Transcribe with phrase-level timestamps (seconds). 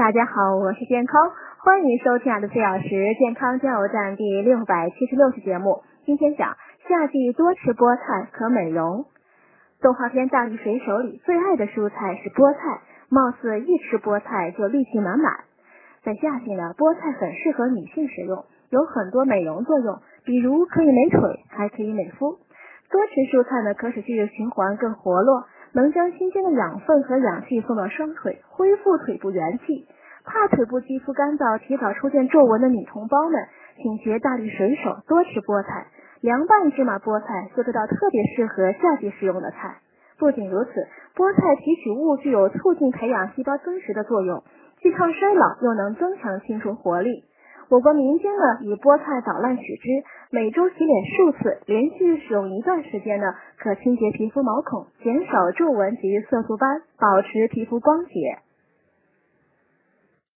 [0.00, 5.82] 大家好，我是健康，欢迎收听我的四小时健康加油站第六百七十六期节目。
[6.06, 6.56] 今天讲
[6.88, 9.04] 夏季多吃菠菜可美容。
[9.82, 15.44] 动画片《大力水手》里最爱的蔬菜是菠菜，貌似一吃菠菜就力气满满。
[16.02, 22.38] 在夏季呢，菠菜很适合女性食用，有很多美容作用，比如可以美腿，还可以美肤。
[22.88, 25.44] 多吃蔬菜呢，可使血液循环更活络。
[25.72, 29.86] 能将新鲜的养分和氧气送到双腿，恢复腿部元气。
[30.24, 33.40] 怕腿部肌肤干燥、提早出现皱纹的女同胞们，
[33.76, 35.86] 请学大力水手，多吃菠菜。
[36.20, 39.78] 凉拌芝麻菠菜就这道特别适合夏季食用的菜。
[40.18, 40.70] 不仅如此，
[41.16, 44.44] 菠菜提取物具有促进培养细胞增殖的作用，
[44.82, 47.24] 既抗衰老又能增强青春活力。
[47.70, 50.02] 我国民间呢，以菠菜捣烂取汁，
[50.32, 58.38] 每周洗脸数次，连续使用一段时间呢，可清洁皮肤毛孔，减少皱纹及色素斑，保持皮肤光洁。